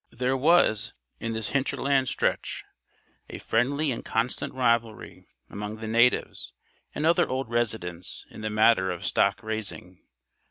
There 0.09 0.35
was, 0.35 0.93
in 1.19 1.33
this 1.33 1.49
hinterland 1.49 2.07
stretch, 2.07 2.63
a 3.29 3.37
friendly 3.37 3.91
and 3.91 4.03
constant 4.03 4.51
rivalry 4.51 5.27
among 5.47 5.75
the 5.75 5.87
natives 5.87 6.53
and 6.95 7.05
other 7.05 7.29
old 7.29 7.51
residents 7.51 8.25
in 8.31 8.41
the 8.41 8.49
matter 8.49 8.89
of 8.89 9.05
stock 9.05 9.43
raising. 9.43 10.01